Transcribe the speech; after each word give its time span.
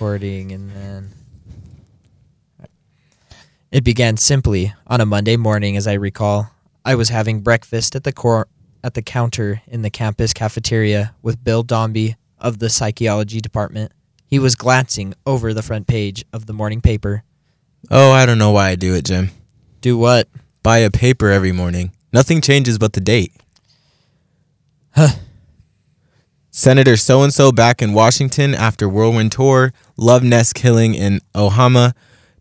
recording 0.00 0.50
and 0.50 0.70
then 0.70 1.10
it 3.70 3.84
began 3.84 4.16
simply 4.16 4.72
on 4.86 4.98
a 4.98 5.04
Monday 5.04 5.36
morning 5.36 5.76
as 5.76 5.86
I 5.86 5.92
recall. 5.92 6.50
I 6.86 6.94
was 6.94 7.10
having 7.10 7.42
breakfast 7.42 7.94
at 7.94 8.04
the 8.04 8.12
cor- 8.12 8.48
at 8.82 8.94
the 8.94 9.02
counter 9.02 9.60
in 9.66 9.82
the 9.82 9.90
campus 9.90 10.32
cafeteria 10.32 11.14
with 11.20 11.44
Bill 11.44 11.62
Dombey 11.62 12.16
of 12.38 12.60
the 12.60 12.70
psychology 12.70 13.42
department. 13.42 13.92
He 14.24 14.38
was 14.38 14.54
glancing 14.54 15.12
over 15.26 15.52
the 15.52 15.62
front 15.62 15.86
page 15.86 16.24
of 16.32 16.46
the 16.46 16.54
morning 16.54 16.80
paper. 16.80 17.22
Oh, 17.90 18.10
I 18.10 18.24
don't 18.24 18.38
know 18.38 18.52
why 18.52 18.70
I 18.70 18.76
do 18.76 18.94
it, 18.94 19.04
Jim. 19.04 19.28
Do 19.82 19.98
what? 19.98 20.28
Buy 20.62 20.78
a 20.78 20.90
paper 20.90 21.28
every 21.28 21.52
morning. 21.52 21.92
Nothing 22.10 22.40
changes 22.40 22.78
but 22.78 22.94
the 22.94 23.02
date. 23.02 23.34
Huh. 24.92 25.08
Senator 26.60 26.98
so 26.98 27.22
and 27.22 27.32
so 27.32 27.50
back 27.50 27.80
in 27.80 27.94
Washington 27.94 28.54
after 28.54 28.86
whirlwind 28.86 29.32
tour, 29.32 29.72
love 29.96 30.22
nest 30.22 30.54
killing 30.54 30.94
in 30.94 31.20
Ohama, 31.34 31.94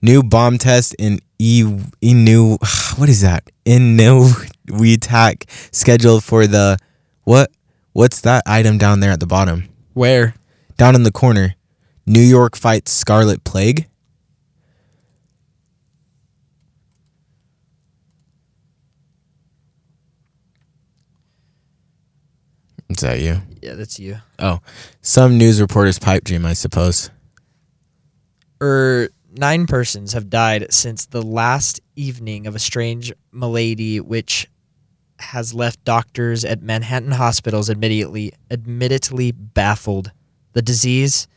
new 0.00 0.22
bomb 0.22 0.56
test 0.56 0.96
in 0.98 1.18
E 1.38 1.62
Inu 1.62 2.56
what 2.98 3.10
is 3.10 3.20
that? 3.20 3.50
Inuitak 3.66 5.44
scheduled 5.70 6.24
for 6.24 6.46
the 6.46 6.78
what? 7.24 7.50
What's 7.92 8.22
that 8.22 8.42
item 8.46 8.78
down 8.78 9.00
there 9.00 9.10
at 9.10 9.20
the 9.20 9.26
bottom? 9.26 9.68
Where? 9.92 10.34
Down 10.78 10.94
in 10.94 11.02
the 11.02 11.12
corner. 11.12 11.54
New 12.06 12.22
York 12.22 12.56
fights 12.56 12.92
Scarlet 12.92 13.44
Plague. 13.44 13.86
Is 22.96 23.02
that 23.02 23.20
you? 23.20 23.42
Yeah, 23.60 23.74
that's 23.74 23.98
you. 23.98 24.16
Oh, 24.38 24.60
some 25.02 25.36
news 25.36 25.60
reporter's 25.60 25.98
pipe 25.98 26.24
dream, 26.24 26.46
I 26.46 26.54
suppose. 26.54 27.10
Er, 28.62 29.10
nine 29.34 29.66
persons 29.66 30.14
have 30.14 30.30
died 30.30 30.72
since 30.72 31.04
the 31.04 31.20
last 31.20 31.78
evening 31.94 32.46
of 32.46 32.54
a 32.54 32.58
strange 32.58 33.12
malady 33.32 34.00
which 34.00 34.48
has 35.18 35.52
left 35.52 35.84
doctors 35.84 36.42
at 36.42 36.62
Manhattan 36.62 37.12
hospitals 37.12 37.68
admittedly 37.68 38.32
admittedly 38.50 39.30
baffled. 39.30 40.10
The 40.54 40.62
disease, 40.62 41.28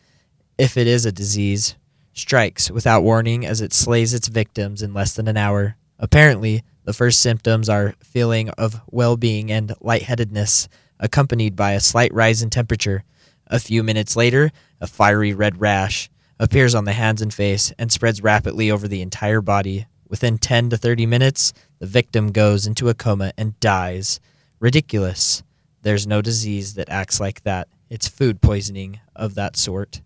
if 0.57 0.77
it 0.77 0.87
is 0.87 1.05
a 1.05 1.11
disease, 1.11 1.75
strikes 2.13 2.71
without 2.71 3.03
warning 3.03 3.45
as 3.45 3.59
it 3.59 3.73
slays 3.73 4.13
its 4.13 4.29
victims 4.29 4.81
in 4.81 4.93
less 4.93 5.13
than 5.13 5.27
an 5.27 5.35
hour. 5.35 5.75
Apparently, 5.97 6.63
the 6.85 6.93
first 6.93 7.19
symptoms 7.19 7.67
are 7.67 7.95
feeling 8.01 8.49
of 8.51 8.79
well-being 8.89 9.51
and 9.51 9.73
lightheadedness 9.81 10.69
accompanied 10.99 11.55
by 11.55 11.71
a 11.71 11.79
slight 11.79 12.13
rise 12.13 12.41
in 12.41 12.49
temperature. 12.49 13.03
A 13.47 13.59
few 13.59 13.83
minutes 13.83 14.15
later, 14.15 14.51
a 14.79 14.87
fiery 14.87 15.33
red 15.33 15.59
rash 15.59 16.09
appears 16.39 16.73
on 16.75 16.85
the 16.85 16.93
hands 16.93 17.21
and 17.21 17.33
face 17.33 17.73
and 17.77 17.91
spreads 17.91 18.23
rapidly 18.23 18.71
over 18.71 18.87
the 18.87 19.01
entire 19.01 19.41
body. 19.41 19.87
Within 20.07 20.37
10 20.37 20.71
to 20.71 20.77
30 20.77 21.05
minutes, 21.05 21.53
the 21.79 21.85
victim 21.85 22.31
goes 22.31 22.65
into 22.65 22.89
a 22.89 22.93
coma 22.93 23.33
and 23.37 23.59
dies. 23.59 24.19
Ridiculous. 24.59 25.43
There's 25.81 26.07
no 26.07 26.21
disease 26.21 26.73
that 26.75 26.89
acts 26.89 27.19
like 27.19 27.43
that. 27.43 27.67
It's 27.89 28.07
food 28.07 28.41
poisoning 28.41 28.99
of 29.15 29.35
that 29.35 29.55
sort. 29.57 30.01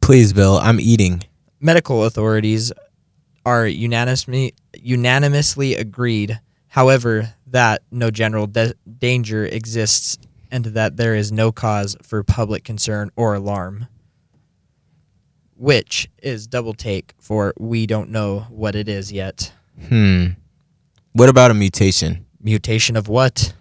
Please, 0.00 0.32
Bill, 0.32 0.58
I'm 0.58 0.80
eating. 0.80 1.22
Medical 1.60 2.04
authorities 2.04 2.72
are 3.44 3.66
unanimously 3.66 4.54
unanimously 4.74 5.74
agreed, 5.74 6.40
however, 6.68 7.34
that 7.50 7.82
no 7.90 8.10
general 8.10 8.46
de- 8.46 8.74
danger 8.98 9.44
exists 9.44 10.18
and 10.50 10.64
that 10.66 10.96
there 10.96 11.14
is 11.14 11.30
no 11.30 11.52
cause 11.52 11.96
for 12.02 12.22
public 12.22 12.64
concern 12.64 13.10
or 13.16 13.34
alarm. 13.34 13.86
Which 15.56 16.08
is 16.22 16.46
double 16.46 16.74
take 16.74 17.14
for 17.18 17.52
we 17.58 17.86
don't 17.86 18.10
know 18.10 18.46
what 18.50 18.74
it 18.76 18.88
is 18.88 19.10
yet. 19.10 19.52
Hmm. 19.88 20.26
What 21.12 21.28
about 21.28 21.50
a 21.50 21.54
mutation? 21.54 22.26
Mutation 22.40 22.96
of 22.96 23.08
what? 23.08 23.52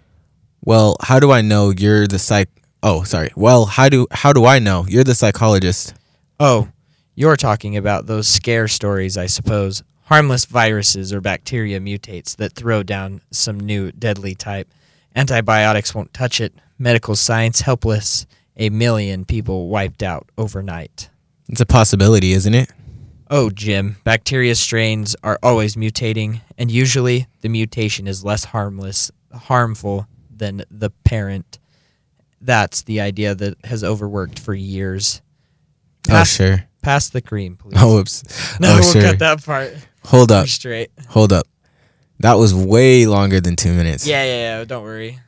Well, 0.64 0.96
how 1.02 1.20
do 1.20 1.32
I 1.32 1.42
know 1.42 1.72
you're 1.72 2.08
the 2.08 2.20
psych 2.20 2.50
Oh, 2.84 3.04
sorry. 3.04 3.32
Well, 3.36 3.66
how 3.66 3.90
do 3.90 4.08
how 4.12 4.34
do 4.34 4.46
I 4.46 4.60
know 4.60 4.86
you're 4.88 5.04
the 5.04 5.16
psychologist? 5.16 5.94
Oh, 6.40 6.70
you're 7.16 7.36
talking 7.36 7.76
about 7.78 8.06
those 8.06 8.28
scare 8.28 8.68
stories, 8.68 9.18
I 9.18 9.26
suppose. 9.26 9.84
Harmless 10.08 10.46
viruses 10.46 11.12
or 11.12 11.20
bacteria 11.20 11.82
mutates 11.82 12.38
that 12.38 12.54
throw 12.54 12.82
down 12.82 13.20
some 13.30 13.60
new 13.60 13.92
deadly 13.92 14.36
type. 14.36 14.70
Antibiotics 15.14 15.94
won't 15.94 16.14
touch 16.14 16.40
it. 16.40 16.54
Medical 16.80 17.14
science 17.14 17.60
helpless. 17.60 18.26
A 18.56 18.70
million 18.70 19.26
people 19.26 19.68
wiped 19.68 20.02
out 20.02 20.30
overnight. 20.38 21.10
It's 21.50 21.60
a 21.60 21.66
possibility, 21.66 22.32
isn't 22.32 22.54
it? 22.54 22.72
Oh, 23.30 23.50
Jim, 23.50 23.98
bacteria 24.06 24.56
strains 24.56 25.14
are 25.24 25.38
always 25.44 25.76
mutating, 25.76 26.40
and 26.58 26.72
usually 26.72 27.28
the 27.42 27.50
mutation 27.50 28.08
is 28.08 28.24
less 28.24 28.46
harmless, 28.46 29.12
harmful 29.34 30.08
than 30.34 30.64
the 30.72 30.90
parent. 30.90 31.60
That's 32.40 32.84
the 32.84 33.02
idea 33.02 33.36
that 33.36 33.58
has 33.66 33.84
overworked 33.84 34.40
for 34.40 34.54
years. 34.54 35.22
Oh, 36.08 36.12
pass, 36.12 36.40
oh, 36.40 36.46
sure. 36.46 36.64
Pass 36.82 37.10
the 37.10 37.22
cream, 37.22 37.58
please. 37.58 37.74
Oh, 37.76 37.96
whoops. 37.96 38.24
no, 38.62 38.70
oh, 38.70 38.80
we'll 38.80 38.94
sure. 38.94 39.02
cut 39.02 39.20
that 39.20 39.44
part. 39.44 39.74
Hold 40.08 40.32
We're 40.32 40.38
up. 40.38 40.48
straight. 40.48 40.90
Hold 41.10 41.34
up. 41.34 41.48
That 42.20 42.34
was 42.36 42.54
way 42.54 43.06
longer 43.06 43.40
than 43.40 43.56
two 43.56 43.74
minutes. 43.74 44.08
Yeah, 44.08 44.24
yeah, 44.24 44.60
yeah. 44.60 44.66
Don't 44.66 44.84
worry. 44.84 45.20